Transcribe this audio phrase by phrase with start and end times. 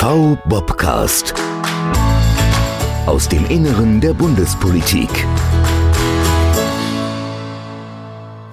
[0.00, 1.34] V-Bobcast.
[3.04, 5.10] Aus dem Inneren der Bundespolitik.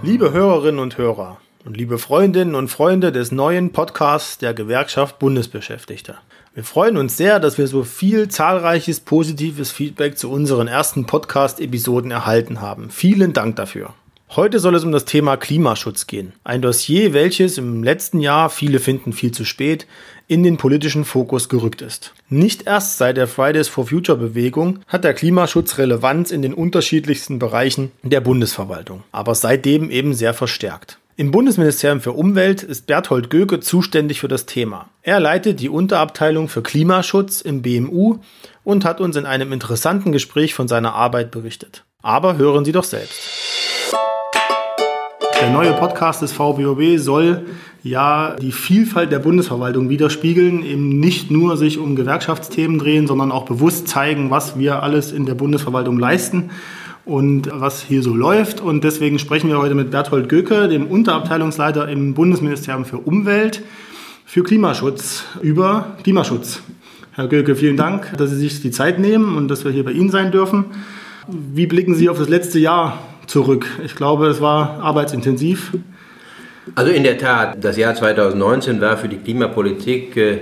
[0.04, 6.18] Liebe Hörerinnen und Hörer und liebe Freundinnen und Freunde des neuen Podcasts der Gewerkschaft Bundesbeschäftigter.
[6.54, 12.12] Wir freuen uns sehr, dass wir so viel zahlreiches positives Feedback zu unseren ersten Podcast-Episoden
[12.12, 12.90] erhalten haben.
[12.90, 13.94] Vielen Dank dafür.
[14.36, 16.34] Heute soll es um das Thema Klimaschutz gehen.
[16.44, 19.88] Ein Dossier, welches im letzten Jahr, viele finden viel zu spät,
[20.28, 22.14] in den politischen Fokus gerückt ist.
[22.30, 27.40] Nicht erst seit der Fridays for Future Bewegung hat der Klimaschutz Relevanz in den unterschiedlichsten
[27.40, 31.00] Bereichen der Bundesverwaltung, aber seitdem eben sehr verstärkt.
[31.20, 34.90] Im Bundesministerium für Umwelt ist Berthold Göke zuständig für das Thema.
[35.02, 38.20] Er leitet die Unterabteilung für Klimaschutz im BMU
[38.64, 41.86] und hat uns in einem interessanten Gespräch von seiner Arbeit berichtet.
[42.04, 43.57] Aber hören Sie doch selbst.
[45.40, 47.46] Der neue Podcast des VBOB soll
[47.84, 53.46] ja die Vielfalt der Bundesverwaltung widerspiegeln, eben nicht nur sich um Gewerkschaftsthemen drehen, sondern auch
[53.46, 56.50] bewusst zeigen, was wir alles in der Bundesverwaltung leisten
[57.06, 58.62] und was hier so läuft.
[58.62, 63.62] Und deswegen sprechen wir heute mit Berthold Göke, dem Unterabteilungsleiter im Bundesministerium für Umwelt,
[64.26, 66.64] für Klimaschutz, über Klimaschutz.
[67.14, 69.92] Herr Göke, vielen Dank, dass Sie sich die Zeit nehmen und dass wir hier bei
[69.92, 70.66] Ihnen sein dürfen.
[71.28, 73.68] Wie blicken Sie auf das letzte Jahr zurück.
[73.86, 75.74] Ich glaube, es war arbeitsintensiv.
[76.76, 80.40] Also in der Tat, das Jahr 2019 war für die Klimapolitik äh,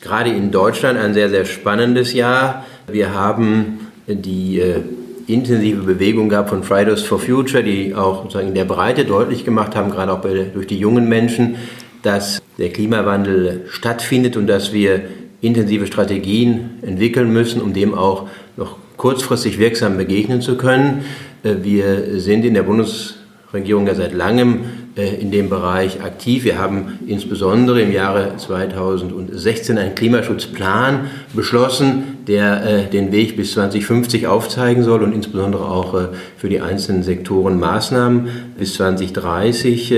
[0.00, 2.64] gerade in Deutschland ein sehr, sehr spannendes Jahr.
[2.86, 4.80] Wir haben die äh,
[5.26, 9.76] intensive Bewegung gehabt von Fridays for Future, die auch sozusagen in der Breite deutlich gemacht
[9.76, 11.56] haben, gerade auch bei, durch die jungen Menschen,
[12.02, 15.02] dass der Klimawandel stattfindet und dass wir
[15.40, 21.04] intensive Strategien entwickeln müssen, um dem auch noch kurzfristig wirksam begegnen zu können.
[21.48, 24.60] Äh, wir sind in der Bundesregierung ja seit langem
[24.96, 26.44] äh, in dem Bereich aktiv.
[26.44, 34.26] Wir haben insbesondere im Jahre 2016 einen Klimaschutzplan beschlossen, der äh, den Weg bis 2050
[34.26, 39.94] aufzeigen soll und insbesondere auch für die einzelnen Sektoren Maßnahmen bis 2030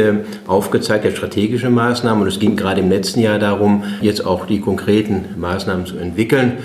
[0.47, 2.23] aufgezeigt hat, strategische Maßnahmen.
[2.23, 6.59] Und es ging gerade im letzten Jahr darum, jetzt auch die konkreten Maßnahmen zu entwickeln.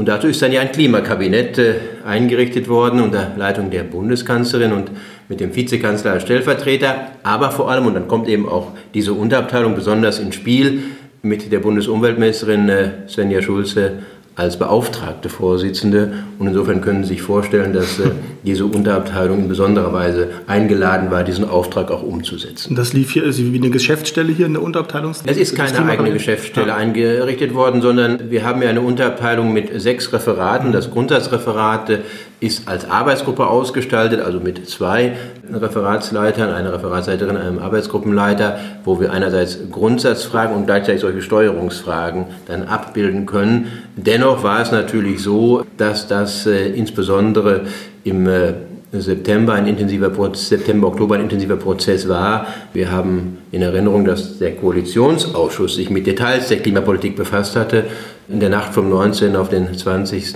[0.00, 1.74] Und dazu ist dann ja ein Klimakabinett äh,
[2.06, 4.90] eingerichtet worden unter Leitung der Bundeskanzlerin und
[5.28, 7.08] mit dem Vizekanzler als Stellvertreter.
[7.22, 10.84] Aber vor allem, und dann kommt eben auch diese Unterabteilung besonders ins Spiel,
[11.20, 13.98] mit der Bundesumweltministerin äh, Svenja Schulze
[14.40, 16.12] als beauftragte Vorsitzende.
[16.38, 18.10] Und insofern können Sie sich vorstellen, dass äh,
[18.42, 22.74] diese Unterabteilung in besonderer Weise eingeladen war, diesen Auftrag auch umzusetzen.
[22.74, 25.12] Das lief hier also wie eine Geschäftsstelle hier in der Unterabteilung?
[25.26, 26.76] Es ist keine eigene Geschäftsstelle ja.
[26.76, 30.72] eingerichtet worden, sondern wir haben ja eine Unterabteilung mit sechs Referaten.
[30.72, 32.00] Das Grundsatzreferat
[32.40, 35.16] ist als Arbeitsgruppe ausgestaltet, also mit zwei
[35.52, 43.26] Referatsleitern, einer Referatsleiterin, einem Arbeitsgruppenleiter, wo wir einerseits Grundsatzfragen und gleichzeitig solche Steuerungsfragen dann abbilden
[43.26, 43.66] können.
[44.06, 47.66] Dennoch war es natürlich so, dass das äh, insbesondere
[48.04, 48.54] im äh,
[48.92, 52.46] September ein intensiver September, Oktober ein intensiver Prozess war.
[52.72, 57.84] Wir haben in Erinnerung, dass der Koalitionsausschuss sich mit Details der Klimapolitik befasst hatte.
[58.28, 59.36] In der Nacht vom 19.
[59.36, 60.34] auf den 20.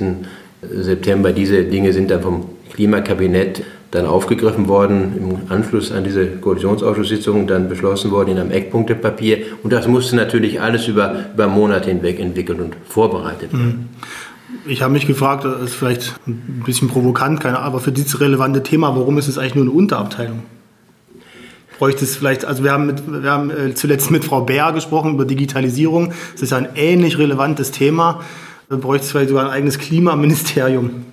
[0.71, 1.33] September.
[1.33, 3.63] Diese Dinge sind dann vom Klimakabinett
[3.95, 9.39] dann aufgegriffen worden, im Anschluss an diese Koalitionsausschusssitzung dann beschlossen worden in einem Eckpunktepapier.
[9.63, 13.67] Und das musste natürlich alles über, über Monate hinweg entwickelt und vorbereitet werden.
[13.67, 13.89] Mhm.
[14.67, 18.21] Ich habe mich gefragt, das ist vielleicht ein bisschen provokant, keine Ahnung, aber für dieses
[18.21, 20.43] relevante Thema, warum ist es eigentlich nur eine Unterabteilung?
[21.79, 25.15] Bräuchte es vielleicht, also wir haben, mit, wir haben äh, zuletzt mit Frau Bär gesprochen
[25.15, 26.13] über Digitalisierung.
[26.33, 28.23] Das ist ein ähnlich relevantes Thema.
[28.69, 31.05] Da bräuchte es vielleicht sogar ein eigenes Klimaministerium.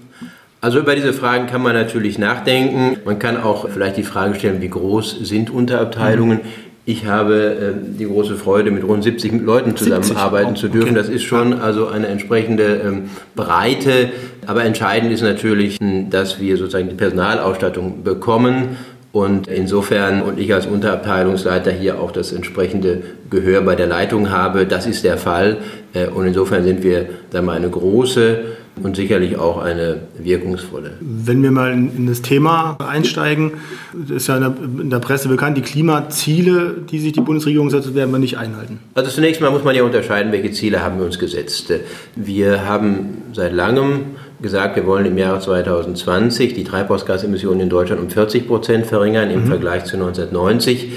[0.61, 2.97] Also über diese Fragen kann man natürlich nachdenken.
[3.03, 6.37] Man kann auch vielleicht die Frage stellen, wie groß sind Unterabteilungen.
[6.37, 6.49] Mhm.
[6.85, 10.61] Ich habe äh, die große Freude, mit rund 70 Leuten zusammenarbeiten 70?
[10.61, 10.89] zu dürfen.
[10.89, 10.97] Okay.
[10.97, 14.11] Das ist schon also eine entsprechende ähm, Breite.
[14.45, 15.79] Aber entscheidend ist natürlich,
[16.09, 18.77] dass wir sozusagen die Personalausstattung bekommen
[19.11, 24.65] und insofern und ich als Unterabteilungsleiter hier auch das entsprechende Gehör bei der Leitung habe,
[24.65, 25.57] das ist der Fall.
[25.93, 28.39] Äh, und insofern sind wir da mal eine große
[28.81, 30.93] und sicherlich auch eine wirkungsvolle.
[31.01, 33.53] Wenn wir mal in, das Thema einsteigen,
[34.09, 34.53] ist ja in der,
[34.83, 38.79] in der, Presse bekannt, die Klimaziele, die sich die Bundesregierung setzt, werden wir nicht einhalten.
[38.93, 41.73] Also zunächst mal muss man ja unterscheiden, welche Ziele haben wir uns gesetzt.
[42.15, 44.05] Wir haben seit langem
[44.41, 49.43] gesagt, wir wollen im Jahre 2020 die Treibhausgasemissionen in Deutschland um 40 Prozent verringern im
[49.43, 49.47] mhm.
[49.47, 50.93] Vergleich zu 1990.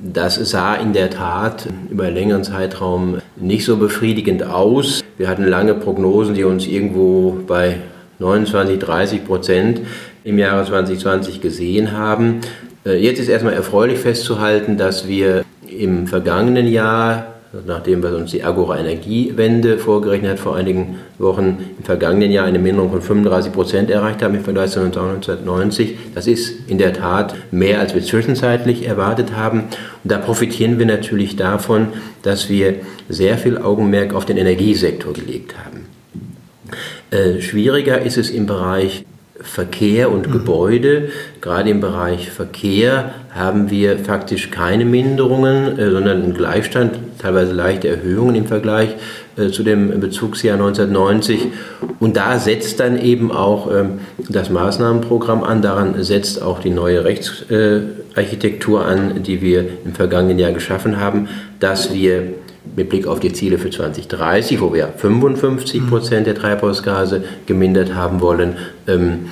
[0.00, 5.02] Das sah in der Tat über einen längeren Zeitraum nicht so befriedigend aus.
[5.16, 7.78] Wir hatten lange Prognosen, die uns irgendwo bei
[8.20, 9.80] 29, 30 Prozent
[10.22, 12.40] im Jahre 2020 gesehen haben.
[12.86, 18.44] Äh, jetzt ist erstmal erfreulich festzuhalten, dass wir im vergangenen Jahr nachdem was uns die
[18.44, 23.90] Agora Energiewende vorgerechnet hat vor einigen Wochen, im vergangenen Jahr eine Minderung von 35 Prozent
[23.90, 25.96] erreicht haben im Vergleich zu 1990.
[26.14, 29.60] Das ist in der Tat mehr, als wir zwischenzeitlich erwartet haben.
[30.04, 31.88] Und da profitieren wir natürlich davon,
[32.22, 32.74] dass wir
[33.08, 35.86] sehr viel Augenmerk auf den Energiesektor gelegt haben.
[37.10, 39.06] Äh, schwieriger ist es im Bereich
[39.40, 40.32] Verkehr und mhm.
[40.32, 41.08] Gebäude.
[41.40, 47.88] Gerade im Bereich Verkehr haben wir faktisch keine Minderungen, äh, sondern einen Gleichstand, teilweise leichte
[47.88, 48.96] Erhöhungen im Vergleich
[49.36, 51.46] äh, zu dem Bezugsjahr 1990.
[52.00, 57.04] Und da setzt dann eben auch ähm, das Maßnahmenprogramm an, daran setzt auch die neue
[57.04, 61.28] Rechtsarchitektur an, die wir im vergangenen Jahr geschaffen haben,
[61.60, 62.34] dass wir
[62.76, 68.20] mit Blick auf die Ziele für 2030, wo wir 55 Prozent der Treibhausgase gemindert haben
[68.20, 68.56] wollen,
[68.86, 69.28] ähm,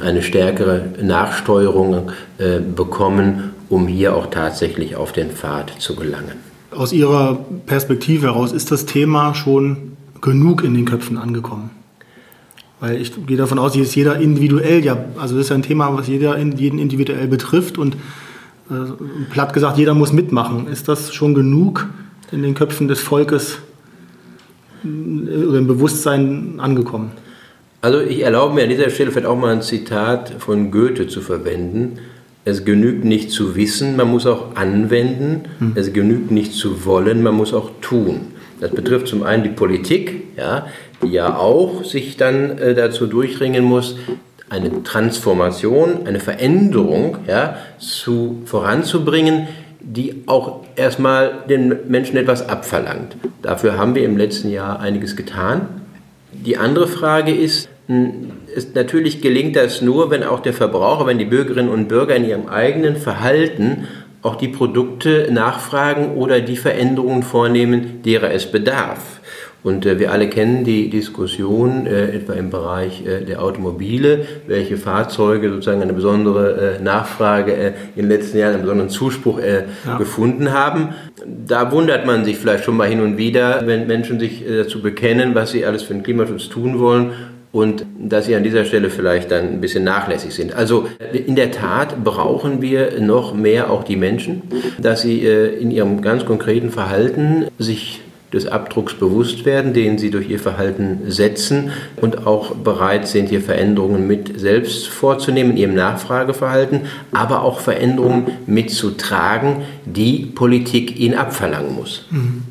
[0.00, 6.52] eine stärkere Nachsteuerung äh, bekommen, um hier auch tatsächlich auf den Pfad zu gelangen.
[6.70, 11.70] Aus Ihrer Perspektive heraus ist das Thema schon genug in den Köpfen angekommen?
[12.80, 15.96] Weil ich gehe davon aus, dass jeder individuell, ja, also das ist ja ein Thema,
[15.96, 17.94] was jeder, jeden individuell betrifft und
[18.70, 18.74] äh,
[19.30, 20.66] platt gesagt, jeder muss mitmachen.
[20.66, 21.86] Ist das schon genug?
[22.32, 23.58] In den Köpfen des Volkes
[24.84, 27.12] oder im Bewusstsein angekommen.
[27.80, 31.20] Also ich erlaube mir an dieser Stelle vielleicht auch mal ein Zitat von Goethe zu
[31.20, 31.98] verwenden.
[32.44, 35.42] Es genügt nicht zu wissen, man muss auch anwenden.
[35.58, 35.72] Hm.
[35.74, 38.32] Es genügt nicht zu wollen, man muss auch tun.
[38.60, 40.66] Das betrifft zum einen die Politik, ja,
[41.02, 43.96] die ja auch sich dann äh, dazu durchringen muss,
[44.48, 49.48] eine Transformation, eine Veränderung ja, zu, voranzubringen,
[49.82, 53.16] die auch erstmal den Menschen etwas abverlangt.
[53.42, 55.68] Dafür haben wir im letzten Jahr einiges getan.
[56.32, 57.68] Die andere Frage ist,
[58.54, 62.24] ist, natürlich gelingt das nur, wenn auch der Verbraucher, wenn die Bürgerinnen und Bürger in
[62.24, 63.88] ihrem eigenen Verhalten
[64.22, 69.20] auch die Produkte nachfragen oder die Veränderungen vornehmen, derer es bedarf.
[69.64, 74.76] Und äh, wir alle kennen die Diskussion äh, etwa im Bereich äh, der Automobile, welche
[74.76, 79.64] Fahrzeuge sozusagen eine besondere äh, Nachfrage äh, in den letzten Jahren, einen besonderen Zuspruch äh,
[79.86, 79.98] ja.
[79.98, 80.94] gefunden haben.
[81.26, 85.34] Da wundert man sich vielleicht schon mal hin und wieder, wenn Menschen sich dazu bekennen,
[85.34, 87.12] was sie alles für den Klimaschutz tun wollen
[87.52, 90.54] und dass sie an dieser Stelle vielleicht dann ein bisschen nachlässig sind.
[90.54, 94.42] Also in der Tat brauchen wir noch mehr auch die Menschen,
[94.78, 98.00] dass sie in ihrem ganz konkreten Verhalten sich
[98.32, 103.42] des Abdrucks bewusst werden, den sie durch ihr Verhalten setzen und auch bereit sind, hier
[103.42, 106.82] Veränderungen mit selbst vorzunehmen, in ihrem Nachfrageverhalten,
[107.12, 112.06] aber auch Veränderungen mitzutragen, die Politik ihnen abverlangen muss.
[112.10, 112.42] Mhm.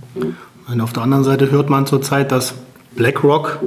[0.67, 2.53] Und auf der anderen Seite hört man zurzeit, dass
[2.95, 3.59] BlackRock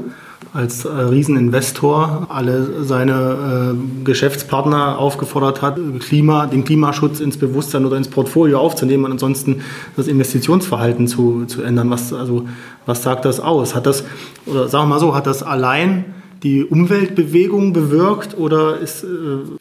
[0.54, 7.96] als äh, Rieseninvestor alle seine äh, Geschäftspartner aufgefordert hat, Klima, den Klimaschutz ins Bewusstsein oder
[7.96, 9.62] ins Portfolio aufzunehmen und ansonsten
[9.96, 11.90] das Investitionsverhalten zu, zu ändern.
[11.90, 12.46] Was, also,
[12.86, 13.74] was sagt das aus?
[13.74, 14.04] Hat das,
[14.46, 16.04] oder sagen wir mal so, hat das allein
[16.44, 19.06] die Umweltbewegung bewirkt oder ist, äh,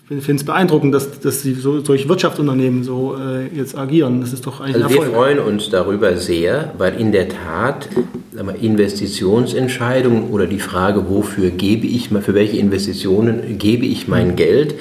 [0.09, 4.19] ich finde es beeindruckend, dass, dass sie so, solche Wirtschaftsunternehmen so äh, jetzt agieren.
[4.19, 7.89] Das ist doch eigentlich also Wir freuen uns darüber sehr, weil in der Tat
[8.61, 14.75] Investitionsentscheidungen oder die Frage, wofür gebe ich mal, für welche Investitionen gebe ich mein Geld,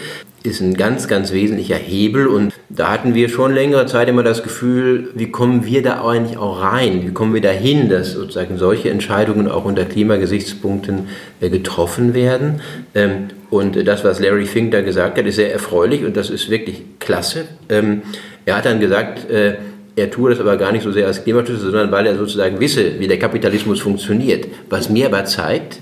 [0.45, 4.43] ist ein ganz, ganz wesentlicher Hebel und da hatten wir schon längere Zeit immer das
[4.43, 7.03] Gefühl, wie kommen wir da eigentlich auch rein?
[7.07, 11.09] Wie kommen wir dahin, dass sozusagen solche Entscheidungen auch unter Klimagesichtspunkten
[11.41, 12.61] äh, getroffen werden?
[12.95, 16.51] Ähm, und das, was Larry Fink da gesagt hat, ist sehr erfreulich und das ist
[16.51, 17.45] wirklich klasse.
[17.69, 18.03] Ähm,
[18.45, 19.57] er hat dann gesagt, äh,
[19.95, 22.99] er tue das aber gar nicht so sehr als Klimaschützer, sondern weil er sozusagen wisse,
[22.99, 24.49] wie der Kapitalismus funktioniert.
[24.71, 25.81] Was mir aber zeigt,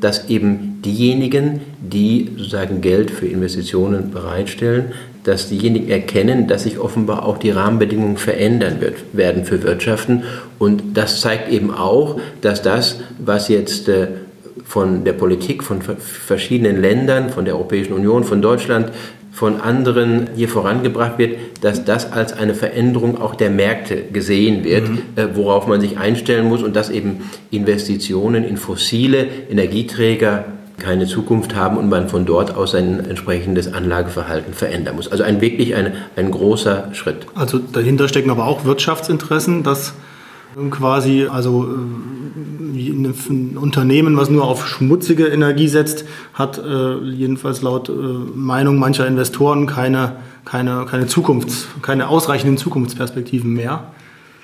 [0.00, 4.92] dass eben diejenigen, die sozusagen Geld für Investitionen bereitstellen,
[5.24, 10.22] dass diejenigen erkennen, dass sich offenbar auch die Rahmenbedingungen verändern wird, werden für Wirtschaften.
[10.58, 14.08] Und das zeigt eben auch, dass das, was jetzt äh,
[14.64, 18.90] von der Politik von verschiedenen Ländern, von der Europäischen Union, von Deutschland
[19.32, 24.88] von anderen hier vorangebracht wird, dass das als eine Veränderung auch der Märkte gesehen wird,
[24.88, 24.98] mhm.
[25.16, 30.46] äh, worauf man sich einstellen muss und dass eben Investitionen in fossile Energieträger
[30.78, 35.12] keine Zukunft haben und man von dort aus sein entsprechendes Anlageverhalten verändern muss.
[35.12, 37.26] Also ein wirklich ein, ein großer Schritt.
[37.34, 39.92] Also dahinter stecken aber auch Wirtschaftsinteressen, dass
[40.70, 42.49] quasi, also äh,
[43.04, 46.04] ein Unternehmen, was nur auf schmutzige Energie setzt,
[46.34, 53.52] hat äh, jedenfalls laut äh, Meinung mancher Investoren keine, keine, keine Zukunfts-, keine ausreichenden Zukunftsperspektiven
[53.52, 53.84] mehr.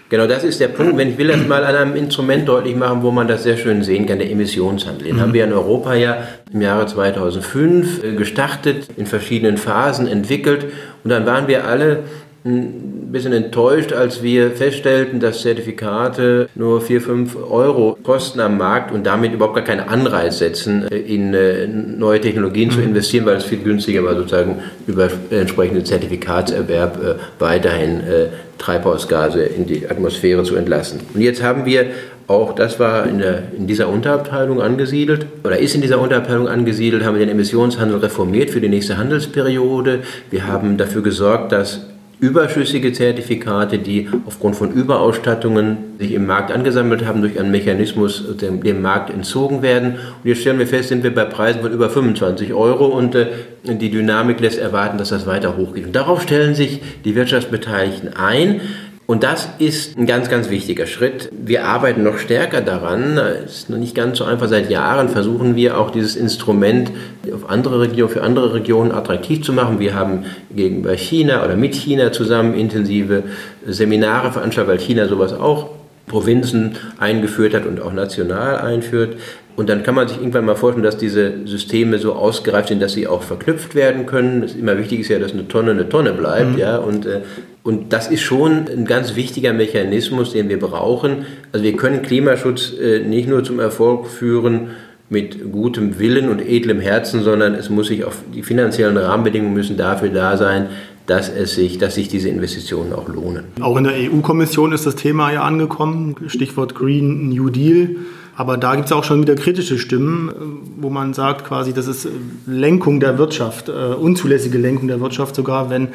[0.09, 0.97] Genau, das ist der Punkt.
[0.97, 3.83] Wenn ich will das mal an einem Instrument deutlich machen, wo man das sehr schön
[3.83, 5.09] sehen kann, der Emissionshandel.
[5.09, 5.21] Den mhm.
[5.21, 6.19] haben wir in Europa ja
[6.53, 10.67] im Jahre 2005 gestartet, in verschiedenen Phasen entwickelt
[11.03, 12.05] und dann waren wir alle
[12.47, 18.93] ein bisschen enttäuscht, als wir feststellten, dass Zertifikate nur 4, 5 Euro kosten am Markt
[18.93, 22.89] und damit überhaupt gar keinen Anreiz setzen, in äh, neue Technologien zu mhm.
[22.89, 28.27] investieren, weil es viel günstiger war, sozusagen über entsprechenden Zertifikatserwerb äh, weiterhin äh,
[28.59, 31.01] Treibhausgase in die Atmosphäre zu entlassen.
[31.13, 31.87] Und jetzt haben wir
[32.29, 37.05] auch das war in, der, in, dieser Unterabteilung angesiedelt oder ist in dieser Unterabteilung angesiedelt,
[37.05, 40.01] haben wir den Emissionshandel reformiert für die nächste Handelsperiode.
[40.31, 41.87] Wir haben dafür gesorgt, dass
[42.19, 48.63] überschüssige Zertifikate, die aufgrund von Überausstattungen sich im Markt angesammelt haben, durch einen Mechanismus dem,
[48.63, 49.97] dem, Markt entzogen werden.
[50.23, 53.27] Und jetzt stellen wir fest, sind wir bei Preisen von über 25 Euro und äh,
[53.65, 55.87] die Dynamik lässt erwarten, dass das weiter hochgeht.
[55.87, 58.63] Und darauf stellen sich die Wirtschaftsbeteiligten ein.
[59.07, 61.31] Und das ist ein ganz, ganz wichtiger Schritt.
[61.33, 63.17] Wir arbeiten noch stärker daran.
[63.19, 64.49] Es ist noch nicht ganz so einfach.
[64.49, 66.91] Seit Jahren versuchen wir auch dieses Instrument
[67.33, 69.79] auf andere Regionen, für andere Regionen attraktiv zu machen.
[69.79, 73.23] Wir haben gegenüber China oder mit China zusammen intensive
[73.65, 75.71] Seminare veranstaltet, weil China sowas auch
[76.09, 79.17] Provinzen eingeführt hat und auch national einführt.
[79.57, 82.93] Und dann kann man sich irgendwann mal vorstellen, dass diese Systeme so ausgereift sind, dass
[82.93, 84.43] sie auch verknüpft werden können.
[84.43, 86.53] Das ist immer wichtig ist ja, dass eine Tonne eine Tonne bleibt.
[86.53, 86.59] Mhm.
[86.59, 87.21] Ja, und, äh,
[87.63, 91.25] und das ist schon ein ganz wichtiger Mechanismus, den wir brauchen.
[91.53, 94.69] Also wir können Klimaschutz äh, nicht nur zum Erfolg führen
[95.09, 99.77] mit gutem Willen und edlem Herzen, sondern es muss sich auf die finanziellen Rahmenbedingungen müssen
[99.77, 100.67] dafür da sein,
[101.07, 103.45] dass es sich, dass sich diese Investitionen auch lohnen.
[103.61, 106.17] Auch in der EU-Kommission ist das Thema ja angekommen.
[106.27, 107.97] Stichwort Green New Deal.
[108.37, 110.31] Aber da gibt es auch schon wieder kritische Stimmen,
[110.77, 112.07] wo man sagt, quasi, das ist
[112.47, 115.89] Lenkung der Wirtschaft, äh, unzulässige Lenkung der Wirtschaft sogar, wenn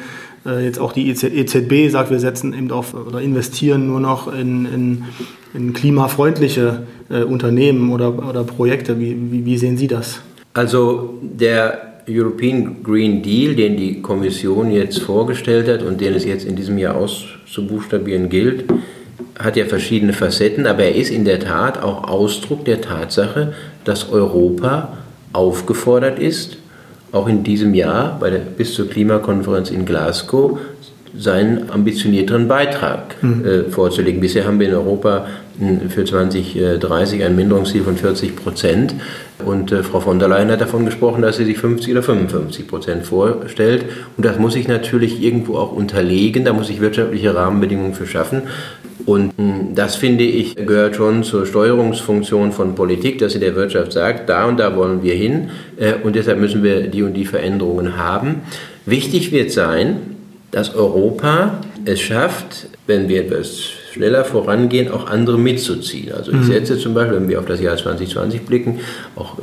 [0.44, 4.32] äh, jetzt auch die EZB e sagt, wir setzen eben auf oder investieren nur noch
[4.32, 5.04] in, in,
[5.54, 8.98] in klimafreundliche äh, Unternehmen oder, oder Projekte.
[8.98, 10.20] Wie, wie, wie sehen Sie das?
[10.52, 16.44] Also der European Green Deal, den die Kommission jetzt vorgestellt hat und den es jetzt
[16.44, 18.64] in diesem Jahr auszubuchstabieren gilt,
[19.38, 23.54] hat ja verschiedene Facetten, aber er ist in der Tat auch Ausdruck der Tatsache,
[23.84, 24.96] dass Europa
[25.32, 26.58] aufgefordert ist,
[27.12, 30.58] auch in diesem Jahr bei der, bis zur Klimakonferenz in Glasgow
[31.16, 33.44] seinen ambitionierteren Beitrag mhm.
[33.44, 34.20] äh, vorzulegen.
[34.20, 35.26] Bisher haben wir in Europa
[35.88, 38.94] für 2030 ein Minderungsziel von 40 Prozent.
[39.44, 42.66] Und äh, Frau von der Leyen hat davon gesprochen, dass sie sich 50 oder 55
[42.66, 43.84] Prozent vorstellt.
[44.16, 46.44] Und das muss sich natürlich irgendwo auch unterlegen.
[46.44, 48.42] Da muss ich wirtschaftliche Rahmenbedingungen für schaffen.
[49.06, 53.92] Und hm, das finde ich gehört schon zur Steuerungsfunktion von Politik, dass sie der Wirtschaft
[53.92, 55.50] sagt, da und da wollen wir hin.
[55.76, 58.42] Äh, und deshalb müssen wir die und die Veränderungen haben.
[58.86, 60.16] Wichtig wird sein,
[60.50, 66.12] dass Europa es schafft, wenn wir etwas schneller vorangehen, auch andere mitzuziehen.
[66.12, 66.44] Also ich mhm.
[66.44, 68.80] setze zum Beispiel, wenn wir auf das Jahr 2020 blicken,
[69.16, 69.42] auch äh,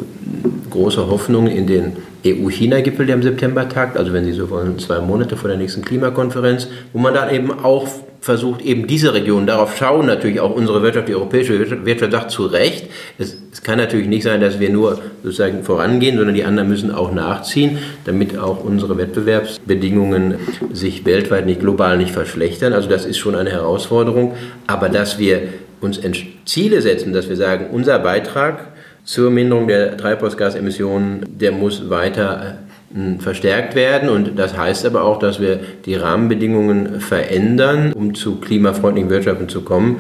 [0.69, 4.99] große Hoffnung in den EU-China-Gipfel, der im September tagt, also wenn Sie so wollen, zwei
[4.99, 7.87] Monate vor der nächsten Klimakonferenz, wo man dann eben auch
[8.21, 12.45] versucht, eben diese Region, darauf schauen natürlich auch unsere Wirtschaft, die europäische Wirtschaft sagt zu
[12.45, 16.69] Recht, es, es, kann natürlich nicht sein, dass wir nur sozusagen vorangehen, sondern die anderen
[16.69, 20.35] müssen auch nachziehen, damit auch unsere Wettbewerbsbedingungen
[20.71, 22.73] sich weltweit nicht global nicht verschlechtern.
[22.73, 24.35] Also das ist schon eine Herausforderung,
[24.67, 25.41] aber dass wir
[25.81, 25.99] uns
[26.45, 28.67] Ziele setzen, dass wir sagen, unser Beitrag
[29.03, 32.57] zur Minderung der Treibhausgasemissionen, der muss weiter
[33.19, 34.09] verstärkt werden.
[34.09, 39.61] Und das heißt aber auch, dass wir die Rahmenbedingungen verändern, um zu klimafreundlichen Wirtschaften zu
[39.61, 39.99] kommen.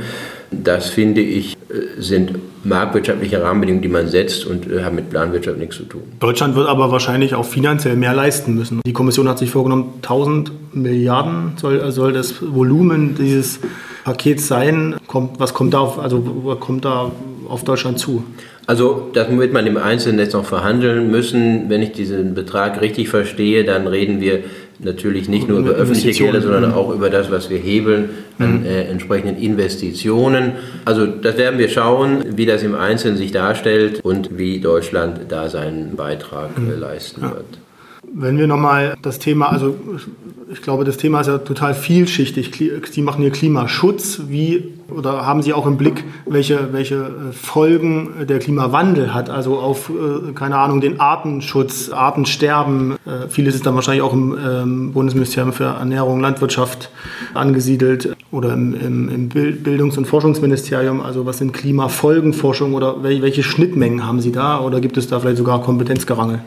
[0.51, 2.31] Das finde ich äh, sind
[2.63, 6.01] marktwirtschaftliche Rahmenbedingungen, die man setzt und äh, haben mit Planwirtschaft nichts zu tun.
[6.19, 8.81] Deutschland wird aber wahrscheinlich auch finanziell mehr leisten müssen.
[8.85, 13.59] Die Kommission hat sich vorgenommen, 1000 Milliarden soll, soll das Volumen dieses
[14.03, 14.95] Pakets sein.
[15.07, 16.19] Kommt, was kommt da auf, also
[16.59, 17.11] kommt da
[17.47, 18.23] auf Deutschland zu?
[18.67, 21.69] Also das wird man im Einzelnen jetzt noch verhandeln müssen.
[21.69, 24.43] Wenn ich diesen Betrag richtig verstehe, dann reden wir
[24.79, 28.09] natürlich nicht nur über öffentliche Gelder, sondern auch über das, was wir hebeln
[28.39, 28.65] an mhm.
[28.65, 30.53] äh, entsprechenden Investitionen.
[30.85, 35.49] Also das werden wir schauen, wie das im Einzelnen sich darstellt und wie Deutschland da
[35.49, 36.79] seinen Beitrag äh, mhm.
[36.79, 37.59] leisten wird.
[38.13, 39.75] Wenn wir nochmal das Thema, also
[40.51, 42.51] ich glaube, das Thema ist ja total vielschichtig.
[42.91, 44.21] Sie machen hier Klimaschutz.
[44.27, 49.29] Wie oder haben Sie auch im Blick, welche, welche äh, Folgen der Klimawandel hat?
[49.29, 52.93] Also auf, äh, keine Ahnung, den Artenschutz, Artensterben.
[53.05, 56.89] Äh, vieles ist dann wahrscheinlich auch im ähm, Bundesministerium für Ernährung und Landwirtschaft
[57.33, 61.01] angesiedelt oder im, im, im Bildungs- und Forschungsministerium.
[61.01, 64.59] Also was sind Klimafolgenforschung oder welche Schnittmengen haben Sie da?
[64.61, 66.41] Oder gibt es da vielleicht sogar Kompetenzgerangel?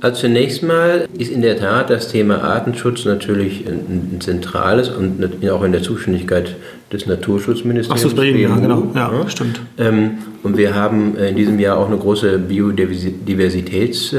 [0.00, 5.42] Also zunächst mal ist in der Tat das Thema Artenschutz natürlich ein, ein zentrales und
[5.50, 6.54] auch in der Zuständigkeit
[6.92, 8.04] des Naturschutzministeriums.
[8.04, 8.90] Ach, so Ihnen, ja, genau.
[8.94, 9.28] Ja, ja.
[9.28, 9.60] stimmt.
[9.78, 14.14] Ähm, und wir haben in diesem Jahr auch eine große Biodiversitäts-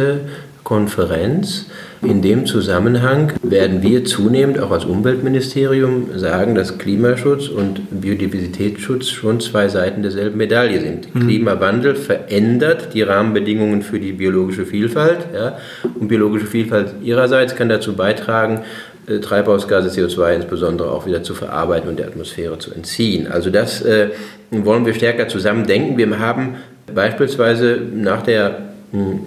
[0.68, 1.68] Konferenz.
[2.02, 9.40] In dem Zusammenhang werden wir zunehmend auch als Umweltministerium sagen, dass Klimaschutz und Biodiversitätsschutz schon
[9.40, 11.16] zwei Seiten derselben Medaille sind.
[11.16, 11.20] Mhm.
[11.22, 15.58] Klimawandel verändert die Rahmenbedingungen für die biologische Vielfalt ja,
[15.98, 18.60] und biologische Vielfalt ihrerseits kann dazu beitragen,
[19.08, 23.28] äh, Treibhausgase CO2 insbesondere auch wieder zu verarbeiten und der Atmosphäre zu entziehen.
[23.28, 24.10] Also das äh,
[24.52, 25.98] wollen wir stärker zusammen denken.
[25.98, 26.56] Wir haben
[26.94, 29.20] beispielsweise nach der hm,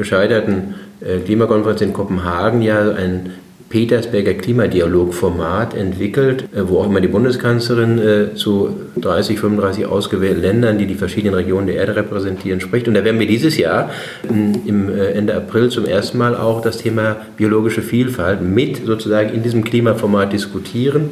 [0.00, 3.30] gescheiterten äh, Klimakonferenz in Kopenhagen ja ein
[3.68, 10.78] Petersberger Klimadialog-Format entwickelt, äh, wo auch immer die Bundeskanzlerin äh, zu 30, 35 ausgewählten Ländern,
[10.78, 12.88] die die verschiedenen Regionen der Erde repräsentieren, spricht.
[12.88, 13.90] Und da werden wir dieses Jahr
[14.28, 19.62] im Ende April zum ersten Mal auch das Thema biologische Vielfalt mit sozusagen in diesem
[19.62, 21.10] Klimaformat diskutieren.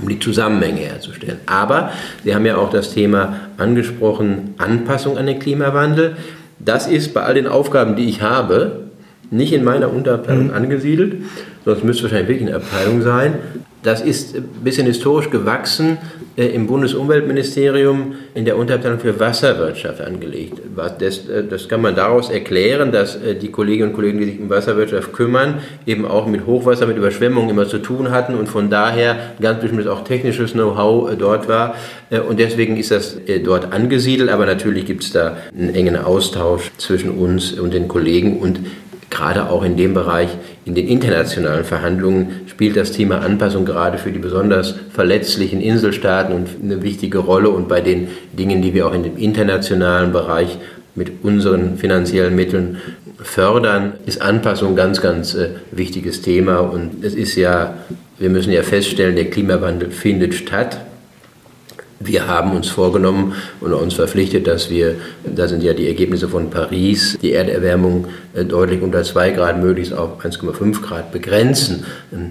[0.00, 1.38] um die Zusammenhänge herzustellen.
[1.46, 1.92] Aber
[2.24, 6.16] Sie haben ja auch das Thema angesprochen, Anpassung an den Klimawandel.
[6.58, 8.86] Das ist bei all den Aufgaben, die ich habe,
[9.30, 10.54] nicht in meiner Unterabteilung mhm.
[10.54, 11.16] angesiedelt,
[11.64, 13.34] sonst müsste es wahrscheinlich wirklich eine Abteilung sein.
[13.82, 15.98] Das ist ein bisschen historisch gewachsen
[16.36, 20.60] im Bundesumweltministerium in der Unterabteilung für Wasserwirtschaft angelegt.
[20.98, 24.40] Das, äh, das, kann man daraus erklären, dass äh, die Kolleginnen und Kollegen, die sich
[24.40, 28.68] um Wasserwirtschaft kümmern, eben auch mit Hochwasser, mit Überschwemmungen immer zu tun hatten und von
[28.68, 31.74] daher ganz bestimmtes auch technisches Know-how dort war.
[32.28, 37.10] Und deswegen ist das dort angesiedelt, aber natürlich gibt es da einen engen Austausch zwischen
[37.10, 38.60] uns und den Kollegen und
[39.10, 40.28] gerade auch in dem Bereich,
[40.66, 46.82] in den internationalen Verhandlungen spielt das Thema Anpassung gerade für die besonders verletzlichen Inselstaaten eine
[46.82, 50.58] wichtige Rolle und bei den Dingen, die wir auch in dem internationalen Bereich
[50.96, 52.78] mit unseren finanziellen Mitteln
[53.22, 56.58] fördern, ist Anpassung ein ganz, ganz äh, wichtiges Thema.
[56.58, 57.74] Und es ist ja,
[58.18, 60.80] wir müssen ja feststellen, der Klimawandel findet statt
[61.98, 66.50] wir haben uns vorgenommen und uns verpflichtet, dass wir, da sind ja die Ergebnisse von
[66.50, 71.84] Paris, die Erderwärmung äh, deutlich unter 2 Grad, möglichst auf 1,5 Grad begrenzen.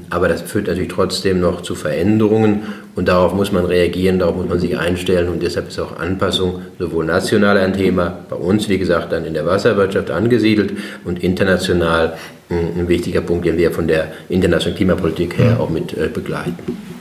[0.10, 2.64] Aber das führt natürlich trotzdem noch zu Veränderungen
[2.96, 6.62] und darauf muss man reagieren, darauf muss man sich einstellen und deshalb ist auch Anpassung
[6.80, 10.74] sowohl national ein Thema, bei uns wie gesagt dann in der Wasserwirtschaft angesiedelt
[11.04, 12.14] und international
[12.50, 16.95] ein wichtiger Punkt, den wir von der internationalen Klimapolitik her auch mit äh, begleiten.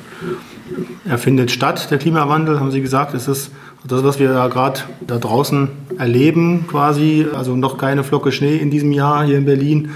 [1.06, 3.14] Er findet statt, der Klimawandel, haben Sie gesagt.
[3.14, 3.50] Ist das
[3.86, 8.70] das, was wir da gerade da draußen erleben, quasi, also noch keine Flocke Schnee in
[8.70, 9.90] diesem Jahr hier in Berlin.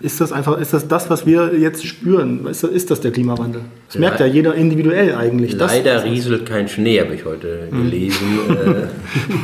[0.00, 2.46] Ist das einfach, ist das das, was wir jetzt spüren?
[2.46, 3.62] Ist das, ist das der Klimawandel?
[3.88, 5.52] Das merkt ja jeder individuell eigentlich.
[5.52, 7.82] Leider das, rieselt kein Schnee, habe ich heute hm.
[7.84, 8.26] gelesen.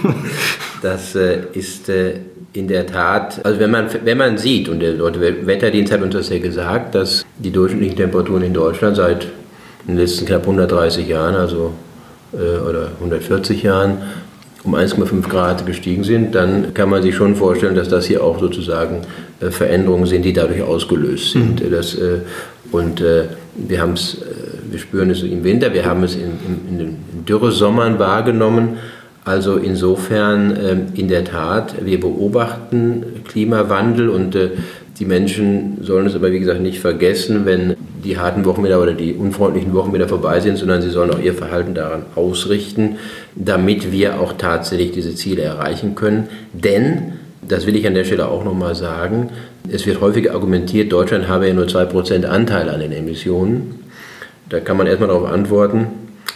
[0.02, 2.14] Äh, das äh, ist äh,
[2.54, 6.30] in der Tat, also wenn man, wenn man sieht, und der Wetterdienst hat uns das
[6.30, 9.28] ja gesagt, dass die durchschnittlichen Temperaturen in Deutschland seit
[9.87, 11.73] in den letzten knapp 130 Jahren, also
[12.33, 13.99] äh, oder 140 Jahren,
[14.62, 18.40] um 1,5 Grad gestiegen sind, dann kann man sich schon vorstellen, dass das hier auch
[18.40, 19.03] sozusagen
[19.40, 21.64] äh, Veränderungen sind, die dadurch ausgelöst sind.
[21.64, 21.71] Mhm.
[21.71, 22.21] Das, äh,
[22.71, 24.27] und äh, wir haben es, äh,
[24.71, 28.79] wir spüren es im Winter, wir haben es in, in, in den Dürresommern wahrgenommen.
[29.25, 34.51] Also insofern ähm, in der Tat, wir beobachten Klimawandel und äh,
[35.01, 38.93] die Menschen sollen es aber, wie gesagt, nicht vergessen, wenn die harten Wochen wieder oder
[38.93, 42.97] die unfreundlichen Wochen wieder vorbei sind, sondern sie sollen auch ihr Verhalten daran ausrichten,
[43.35, 46.29] damit wir auch tatsächlich diese Ziele erreichen können.
[46.53, 49.31] Denn, das will ich an der Stelle auch nochmal sagen,
[49.73, 53.81] es wird häufig argumentiert, Deutschland habe ja nur 2% Anteil an den Emissionen.
[54.51, 55.87] Da kann man erstmal darauf antworten,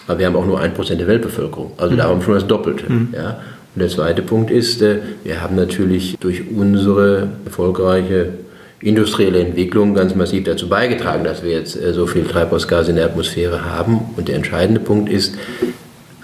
[0.06, 1.72] aber wir haben auch nur 1% der Weltbevölkerung.
[1.76, 1.98] Also mhm.
[1.98, 2.90] da haben wir schon das Doppelte.
[2.90, 3.08] Mhm.
[3.12, 3.40] Ja.
[3.74, 8.43] Und der zweite Punkt ist, äh, wir haben natürlich durch unsere erfolgreiche
[8.84, 13.06] industrielle Entwicklung ganz massiv dazu beigetragen, dass wir jetzt äh, so viel Treibhausgase in der
[13.06, 14.00] Atmosphäre haben.
[14.16, 15.34] Und der entscheidende Punkt ist,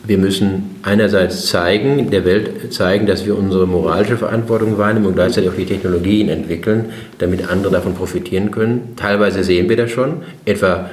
[0.05, 5.51] wir müssen einerseits zeigen, der Welt zeigen, dass wir unsere moralische Verantwortung wahrnehmen und gleichzeitig
[5.51, 6.87] auch die Technologien entwickeln,
[7.19, 8.95] damit andere davon profitieren können.
[8.97, 10.91] Teilweise sehen wir das schon, etwa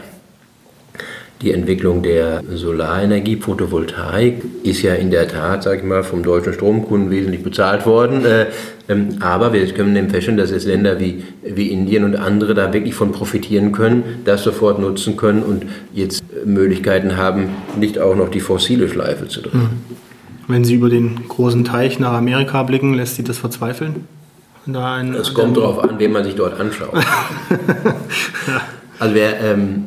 [1.41, 6.54] die Entwicklung der Solarenergie, Photovoltaik, ist ja in der Tat, sage ich mal, vom deutschen
[6.54, 8.26] Stromkunden wesentlich bezahlt worden.
[8.26, 8.47] Äh,
[8.89, 12.73] ähm, aber wir können dem feststellen, dass jetzt Länder wie, wie Indien und andere da
[12.73, 18.30] wirklich von profitieren können, das sofort nutzen können und jetzt Möglichkeiten haben, nicht auch noch
[18.30, 19.62] die fossile Schleife zu drehen.
[19.62, 19.97] Mhm.
[20.47, 24.08] Wenn Sie über den großen Teich nach Amerika blicken, lässt Sie das verzweifeln?
[25.13, 26.93] Es kommt darauf an, wen man sich dort anschaut.
[29.00, 29.84] Also wer ähm,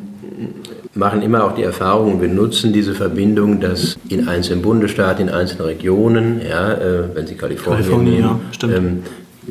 [0.93, 5.65] machen immer auch die Erfahrung wir nutzen diese Verbindung, dass in einzelnen Bundesstaaten, in einzelnen
[5.65, 9.03] Regionen, ja, äh, wenn Sie Kalifornien, Kalifornien nehmen, ja, ähm,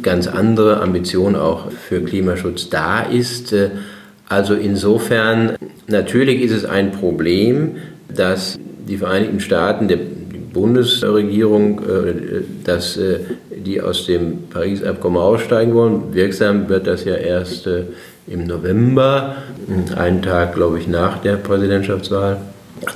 [0.03, 3.53] ganz andere Ambitionen auch für Klimaschutz da ist.
[3.53, 3.71] Äh,
[4.29, 5.57] also insofern,
[5.89, 7.77] natürlich ist es ein Problem,
[8.15, 9.99] dass die Vereinigten Staaten, der,
[10.53, 16.15] Bundesregierung, äh, dass äh, die aus dem Paris-Abkommen aussteigen wollen.
[16.15, 17.69] Wirksam wird das ja erst
[18.27, 19.37] im November,
[19.97, 22.39] einen Tag, glaube ich, nach der Präsidentschaftswahl,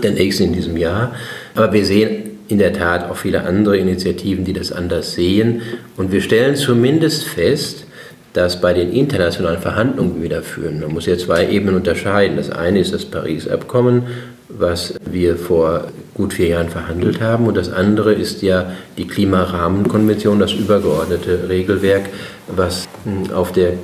[0.02, 1.12] der nächsten in diesem Jahr.
[1.54, 5.62] Aber wir sehen in der Tat auch viele andere Initiativen, die das anders sehen.
[5.96, 7.86] Und wir stellen zumindest fest,
[8.32, 12.36] dass bei den internationalen Verhandlungen, die wir da führen, man muss ja zwei Ebenen unterscheiden.
[12.36, 14.02] Das eine ist das Paris-Abkommen,
[14.48, 17.46] was wir vor gut vier Jahren verhandelt haben.
[17.46, 22.10] Und das andere ist ja die Klimarahmenkonvention, das übergeordnete Regelwerk,
[22.48, 23.74] was hm, auf, der,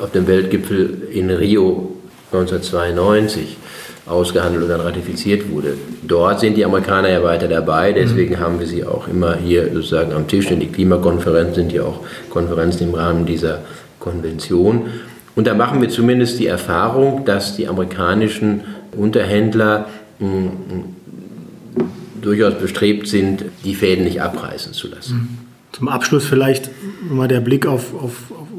[0.00, 1.92] auf dem Weltgipfel in Rio
[2.32, 3.56] 1992
[4.06, 5.76] ausgehandelt und dann ratifiziert wurde.
[6.02, 10.12] Dort sind die Amerikaner ja weiter dabei, deswegen haben wir sie auch immer hier sozusagen
[10.12, 13.60] am Tisch, denn die Klimakonferenzen sind ja auch Konferenzen im Rahmen dieser
[14.00, 14.90] Konvention.
[15.34, 18.60] Und da machen wir zumindest die Erfahrung, dass die amerikanischen
[18.96, 20.84] Unterhändler mh, hm,
[22.20, 25.43] durchaus bestrebt sind, die Fäden nicht abreißen zu lassen.
[25.74, 26.70] Zum Abschluss vielleicht
[27.10, 28.12] mal der Blick auf, auf,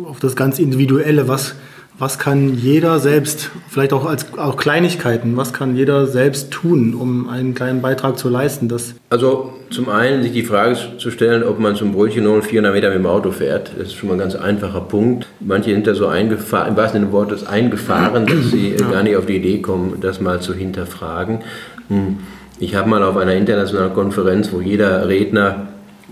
[0.06, 1.30] auf das ganz Individuelle.
[1.30, 1.56] Was,
[1.98, 7.30] was kann jeder selbst, vielleicht auch als auch Kleinigkeiten, was kann jeder selbst tun, um
[7.30, 8.68] einen kleinen Beitrag zu leisten?
[8.68, 12.74] Dass also zum einen sich die Frage zu stellen, ob man zum Brötchen nur 400
[12.74, 13.72] Meter mit dem Auto fährt.
[13.78, 15.26] Das ist schon mal ein ganz einfacher Punkt.
[15.40, 18.92] Manche sind da so eingefahren, im wahrsten Sinne des Wortes eingefahren, dass sie ja.
[18.92, 21.40] gar nicht auf die Idee kommen, das mal zu hinterfragen.
[21.88, 22.18] Hm.
[22.60, 25.68] Ich habe mal auf einer internationalen Konferenz, wo jeder Redner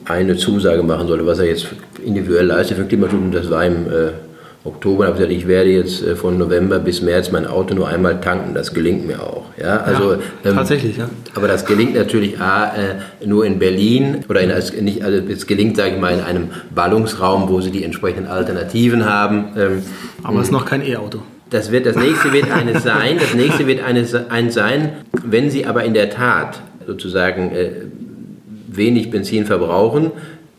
[0.05, 1.67] eine Zusage machen sollte, was er jetzt
[2.03, 4.11] individuell leistet für Klimaschutz, das war im äh,
[4.65, 7.89] Oktober habe ich gesagt, ich werde jetzt äh, von November bis März mein Auto nur
[7.89, 8.53] einmal tanken.
[8.53, 9.45] Das gelingt mir auch.
[9.61, 11.09] Ja, also, ja, ähm, tatsächlich, ja.
[11.35, 15.47] Aber das gelingt natürlich A, äh, nur in Berlin oder in, also nicht, also es
[15.47, 19.47] gelingt, sage ich mal, in einem Ballungsraum, wo sie die entsprechenden Alternativen haben.
[19.57, 19.83] Ähm,
[20.23, 21.19] aber es ist noch kein E-Auto.
[21.49, 23.17] Das, wird, das nächste wird eines sein.
[23.19, 27.69] Das nächste wird eines, eins sein, wenn Sie aber in der Tat sozusagen äh,
[28.75, 30.11] wenig Benzin verbrauchen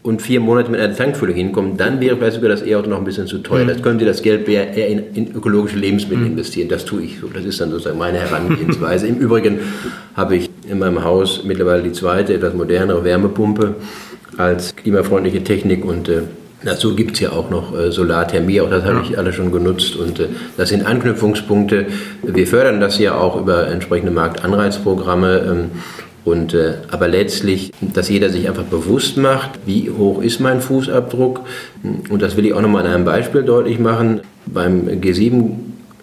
[0.02, 3.04] und vier Monate mit einer Tankfüllung hinkommen, dann wäre vielleicht sogar das E-Auto noch ein
[3.04, 3.64] bisschen zu teuer.
[3.64, 3.68] Mhm.
[3.68, 6.32] Das können Sie das Geld eher in, in ökologische Lebensmittel mhm.
[6.32, 6.68] investieren.
[6.68, 7.28] Das tue ich so.
[7.28, 9.06] Das ist dann sozusagen meine Herangehensweise.
[9.06, 9.60] Im Übrigen
[10.14, 13.76] habe ich in meinem Haus mittlerweile die zweite, etwas modernere Wärmepumpe
[14.36, 16.22] als klimafreundliche Technik und äh,
[16.64, 19.96] Dazu gibt es ja auch noch äh, Solarthermie, auch das habe ich alle schon genutzt
[19.96, 21.86] und äh, das sind Anknüpfungspunkte.
[22.22, 25.42] Wir fördern das ja auch über entsprechende Marktanreizprogramme.
[25.46, 25.70] Ähm,
[26.24, 31.40] und, äh, aber letztlich, dass jeder sich einfach bewusst macht, wie hoch ist mein Fußabdruck.
[32.08, 34.20] Und das will ich auch nochmal an einem Beispiel deutlich machen.
[34.46, 35.50] Beim G7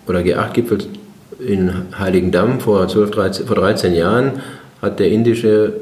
[0.08, 0.80] oder G8-Gipfel
[1.40, 4.34] in Heiligendamm vor, 12, 13, vor 13 Jahren
[4.82, 5.74] hat der indische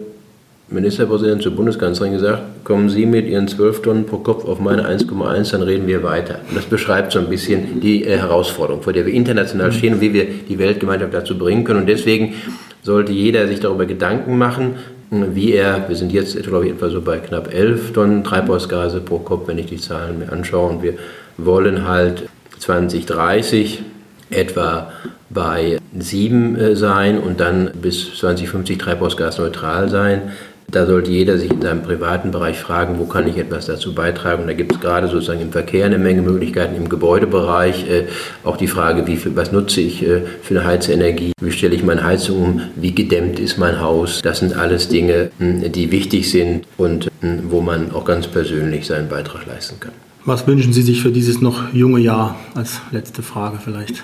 [0.69, 5.51] Ministerpräsident zur Bundeskanzlerin gesagt, kommen Sie mit Ihren 12 Tonnen pro Kopf auf meine 1,1,
[5.51, 6.39] dann reden wir weiter.
[6.47, 10.01] Und das beschreibt so ein bisschen die äh, Herausforderung, vor der wir international stehen und
[10.01, 11.81] wie wir die Weltgemeinschaft dazu bringen können.
[11.81, 12.35] Und deswegen
[12.83, 14.75] sollte jeder sich darüber Gedanken machen,
[15.11, 19.19] wie er, wir sind jetzt, glaube ich, etwa so bei knapp 11 Tonnen Treibhausgase pro
[19.19, 20.69] Kopf, wenn ich die Zahlen mir anschaue.
[20.69, 20.93] Und wir
[21.37, 23.81] wollen halt 2030
[24.29, 24.91] etwa
[25.29, 30.33] bei 7 äh, sein und dann bis 2050 treibhausgasneutral sein.
[30.71, 34.43] Da sollte jeder sich in seinem privaten Bereich fragen, wo kann ich etwas dazu beitragen.
[34.43, 38.03] Und da gibt es gerade sozusagen im Verkehr eine Menge Möglichkeiten, im Gebäudebereich äh,
[38.43, 41.83] auch die Frage, wie viel, was nutze ich äh, für eine Heizenergie, wie stelle ich
[41.83, 44.21] meine Heizung um, wie gedämmt ist mein Haus.
[44.21, 48.85] Das sind alles Dinge, hm, die wichtig sind und hm, wo man auch ganz persönlich
[48.85, 49.93] seinen Beitrag leisten kann.
[50.25, 54.03] Was wünschen Sie sich für dieses noch junge Jahr als letzte Frage vielleicht?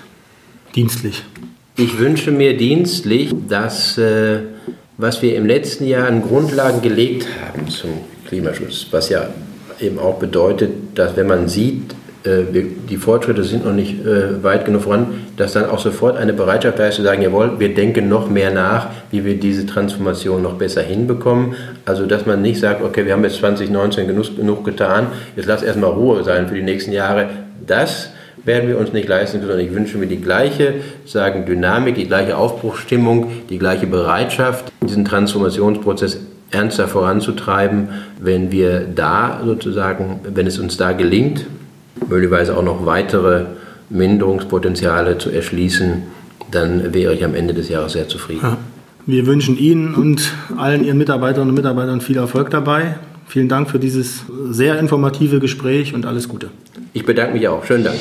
[0.74, 1.22] Dienstlich.
[1.76, 4.40] Ich wünsche mir dienstlich, dass äh,
[4.98, 7.90] was wir im letzten Jahr an Grundlagen gelegt haben zum
[8.26, 9.28] Klimaschutz, was ja
[9.80, 12.44] eben auch bedeutet, dass wenn man sieht, äh,
[12.88, 15.06] die Fortschritte sind noch nicht äh, weit genug voran,
[15.36, 18.50] dass dann auch sofort eine Bereitschaft da ist zu sagen, jawohl, wir denken noch mehr
[18.50, 21.54] nach, wie wir diese Transformation noch besser hinbekommen.
[21.84, 25.62] Also dass man nicht sagt, okay, wir haben jetzt 2019 genug, genug getan, jetzt lass
[25.62, 27.28] erstmal Ruhe sein für die nächsten Jahre.
[27.66, 28.10] Das
[28.46, 32.06] werden wir uns nicht leisten können, sondern ich wünsche mir die gleiche sagen, Dynamik, die
[32.06, 37.88] gleiche Aufbruchsstimmung, die gleiche Bereitschaft, diesen Transformationsprozess ernster voranzutreiben,
[38.20, 41.46] wenn wir da sozusagen, wenn es uns da gelingt,
[42.08, 43.46] möglicherweise auch noch weitere
[43.90, 46.04] Minderungspotenziale zu erschließen,
[46.50, 48.56] dann wäre ich am Ende des Jahres sehr zufrieden.
[49.06, 52.96] Wir wünschen Ihnen und allen Ihren Mitarbeiterinnen und Mitarbeitern viel Erfolg dabei.
[53.28, 56.50] Vielen Dank für dieses sehr informative Gespräch und alles Gute.
[56.92, 57.64] Ich bedanke mich auch.
[57.64, 57.98] Schönen Dank.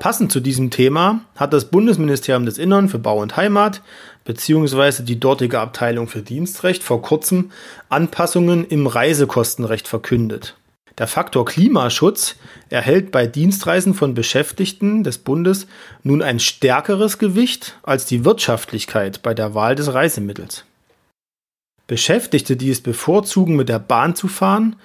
[0.00, 3.82] Passend zu diesem Thema hat das Bundesministerium des Innern für Bau und Heimat
[4.24, 5.02] bzw.
[5.02, 7.50] die dortige Abteilung für Dienstrecht vor kurzem
[7.90, 10.56] Anpassungen im Reisekostenrecht verkündet.
[10.96, 12.36] Der Faktor Klimaschutz
[12.70, 15.66] erhält bei Dienstreisen von Beschäftigten des Bundes
[16.02, 20.64] nun ein stärkeres Gewicht als die Wirtschaftlichkeit bei der Wahl des Reisemittels.
[21.86, 24.76] Beschäftigte, die es bevorzugen, mit der Bahn zu fahren,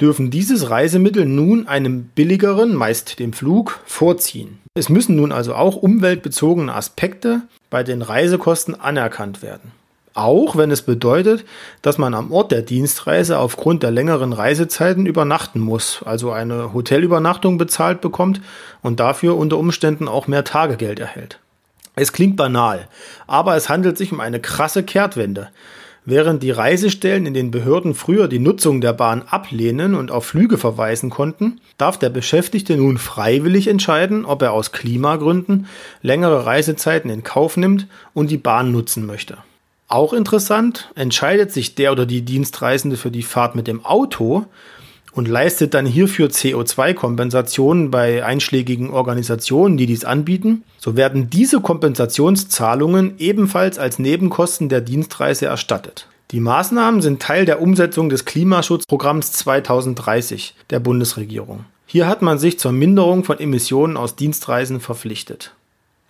[0.00, 4.58] dürfen dieses Reisemittel nun einem billigeren, meist dem Flug, vorziehen.
[4.74, 9.72] Es müssen nun also auch umweltbezogene Aspekte bei den Reisekosten anerkannt werden.
[10.14, 11.44] Auch wenn es bedeutet,
[11.80, 17.56] dass man am Ort der Dienstreise aufgrund der längeren Reisezeiten übernachten muss, also eine Hotelübernachtung
[17.56, 18.40] bezahlt bekommt
[18.82, 21.38] und dafür unter Umständen auch mehr Tagegeld erhält.
[21.94, 22.88] Es klingt banal,
[23.26, 25.50] aber es handelt sich um eine krasse Kehrtwende.
[26.10, 30.56] Während die Reisestellen in den Behörden früher die Nutzung der Bahn ablehnen und auf Flüge
[30.56, 35.66] verweisen konnten, darf der Beschäftigte nun freiwillig entscheiden, ob er aus Klimagründen
[36.00, 39.36] längere Reisezeiten in Kauf nimmt und die Bahn nutzen möchte.
[39.86, 44.46] Auch interessant, entscheidet sich der oder die Dienstreisende für die Fahrt mit dem Auto,
[45.18, 53.14] und leistet dann hierfür CO2-Kompensationen bei einschlägigen Organisationen, die dies anbieten, so werden diese Kompensationszahlungen
[53.18, 56.06] ebenfalls als Nebenkosten der Dienstreise erstattet.
[56.30, 61.64] Die Maßnahmen sind Teil der Umsetzung des Klimaschutzprogramms 2030 der Bundesregierung.
[61.86, 65.52] Hier hat man sich zur Minderung von Emissionen aus Dienstreisen verpflichtet.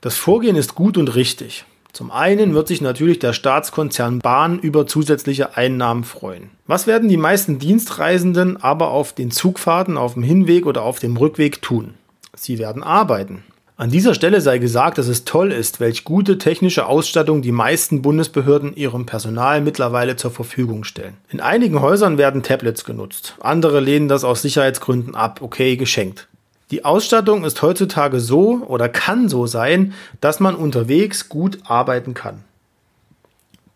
[0.02, 1.64] Das Vorgehen ist gut und richtig.
[1.92, 6.50] Zum einen wird sich natürlich der Staatskonzern Bahn über zusätzliche Einnahmen freuen.
[6.66, 11.16] Was werden die meisten Dienstreisenden aber auf den Zugfahrten, auf dem Hinweg oder auf dem
[11.16, 11.94] Rückweg tun?
[12.36, 13.42] Sie werden arbeiten.
[13.76, 18.02] An dieser Stelle sei gesagt, dass es toll ist, welch gute technische Ausstattung die meisten
[18.02, 21.16] Bundesbehörden ihrem Personal mittlerweile zur Verfügung stellen.
[21.28, 26.27] In einigen Häusern werden Tablets genutzt, andere lehnen das aus Sicherheitsgründen ab, okay, geschenkt.
[26.70, 32.44] Die Ausstattung ist heutzutage so oder kann so sein, dass man unterwegs gut arbeiten kann.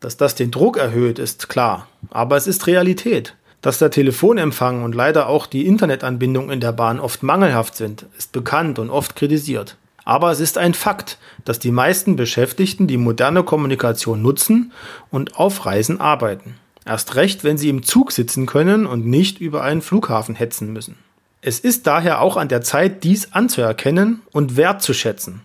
[0.01, 3.35] Dass das den Druck erhöht, ist klar, aber es ist Realität.
[3.63, 8.33] Dass der Telefonempfang und leider auch die Internetanbindung in der Bahn oft mangelhaft sind, ist
[8.33, 9.77] bekannt und oft kritisiert.
[10.05, 14.73] Aber es ist ein Fakt, dass die meisten Beschäftigten die moderne Kommunikation nutzen
[15.11, 16.57] und auf Reisen arbeiten.
[16.85, 20.97] Erst recht, wenn sie im Zug sitzen können und nicht über einen Flughafen hetzen müssen.
[21.45, 25.41] Es ist daher auch an der Zeit, dies anzuerkennen und wertzuschätzen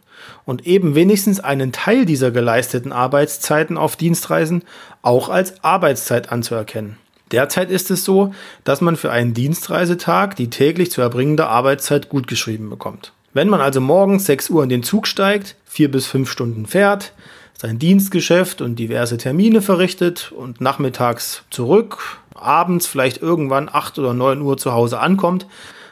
[0.45, 4.63] und eben wenigstens einen Teil dieser geleisteten Arbeitszeiten auf Dienstreisen
[5.01, 6.97] auch als Arbeitszeit anzuerkennen.
[7.31, 8.31] Derzeit ist es so,
[8.63, 13.11] dass man für einen Dienstreisetag die täglich zu erbringende Arbeitszeit gutgeschrieben bekommt.
[13.33, 17.13] Wenn man also morgens 6 Uhr in den Zug steigt, vier bis fünf Stunden fährt,
[17.59, 24.41] sein Dienstgeschäft und diverse Termine verrichtet und nachmittags zurück, abends vielleicht irgendwann 8 oder 9
[24.41, 25.47] Uhr zu Hause ankommt,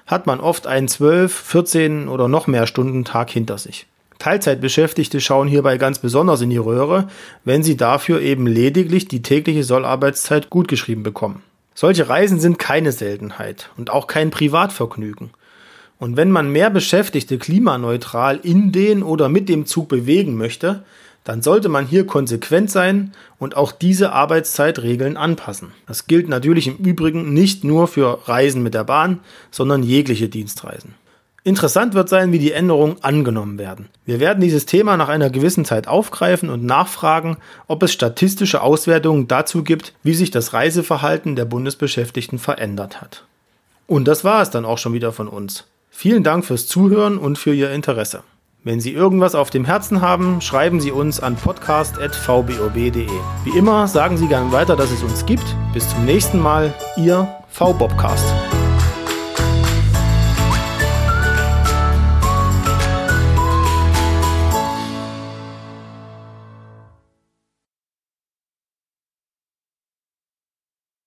[0.06, 3.88] hat man oft einen 12, 14 oder noch mehr Stunden Tag hinter sich.
[4.20, 7.08] Teilzeitbeschäftigte schauen hierbei ganz besonders in die Röhre,
[7.44, 11.44] wenn sie dafür eben lediglich die tägliche Sollarbeitszeit gutgeschrieben bekommen.
[11.74, 15.32] Solche Reisen sind keine Seltenheit und auch kein Privatvergnügen.
[16.00, 20.84] Und wenn man mehr Beschäftigte klimaneutral in den oder mit dem Zug bewegen möchte,
[21.26, 25.72] dann sollte man hier konsequent sein und auch diese Arbeitszeitregeln anpassen.
[25.88, 29.20] Das gilt natürlich im Übrigen nicht nur für Reisen mit der Bahn,
[29.52, 30.94] sondern jegliche Dienstreisen.
[31.44, 33.90] Interessant wird sein, wie die Änderungen angenommen werden.
[34.06, 39.28] Wir werden dieses Thema nach einer gewissen Zeit aufgreifen und nachfragen, ob es statistische Auswertungen
[39.28, 43.26] dazu gibt, wie sich das Reiseverhalten der Bundesbeschäftigten verändert hat.
[43.88, 45.66] Und das war es dann auch schon wieder von uns.
[45.92, 48.24] Vielen Dank fürs Zuhören und für Ihr Interesse.
[48.66, 53.08] Wenn Sie irgendwas auf dem Herzen haben, schreiben Sie uns an podcast.vbob.de.
[53.44, 55.46] Wie immer sagen Sie gerne weiter, dass es uns gibt.
[55.72, 58.26] Bis zum nächsten Mal, Ihr VBobcast.